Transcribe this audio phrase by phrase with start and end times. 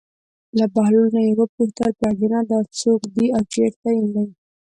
[0.57, 4.25] له بهلول نه یې وپوښتل: پلارجانه دا څوک دی او چېرته یې وړي.